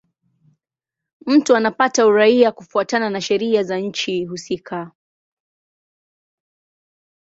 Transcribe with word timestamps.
Mtu 1.25 1.55
anapata 1.55 2.05
uraia 2.05 2.51
kufuatana 2.51 3.09
na 3.09 3.21
sheria 3.21 3.63
za 3.63 3.79
nchi 3.79 4.25
husika. 4.25 4.91